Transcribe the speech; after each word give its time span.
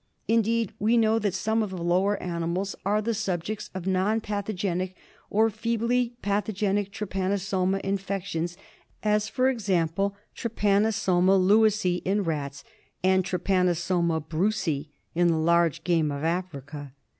Indeed 0.27 0.73
we 0.79 0.97
know 0.97 1.19
that 1.19 1.35
some 1.35 1.61
of 1.61 1.69
the 1.69 1.77
lower 1.83 2.17
animals 2.23 2.75
are 2.83 3.03
the 3.03 3.13
subjects 3.13 3.69
of 3.75 3.85
non 3.85 4.19
pathogenic 4.19 4.95
or 5.29 5.51
feebly 5.51 6.15
pathogenic 6.23 6.91
trypano 6.91 7.39
soma 7.39 7.79
infections, 7.83 8.57
as, 9.03 9.29
for 9.29 9.47
example, 9.47 10.15
Trypanosoma 10.35 11.37
lewisi 11.39 12.01
in 12.03 12.23
rats 12.23 12.63
and 13.03 13.23
Trypanosoma 13.23 14.27
brucei 14.27 14.89
in 15.13 15.27
the 15.27 15.37
large 15.37 15.83
game 15.83 16.11
of 16.11 16.23
Africa. 16.23 16.93